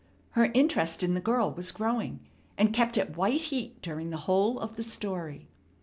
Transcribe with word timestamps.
Her 0.31 0.49
interest 0.55 1.03
in 1.03 1.13
the 1.13 1.19
girl 1.21 1.51
was 1.53 1.69
growing, 1.69 2.21
and 2.57 2.73
kept 2.73 2.97
at 2.97 3.15
white 3.15 3.41
heat 3.41 3.83
during 3.83 4.09
the 4.09 4.17
whole 4.25 4.57
of 4.59 4.75
the 4.75 4.81
story. 4.81 5.47